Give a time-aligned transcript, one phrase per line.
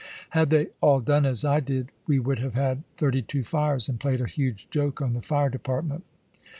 [0.31, 3.99] Had they all done as I did, we would have had thirty two fires and
[3.99, 6.03] played a huge joke on the fire department."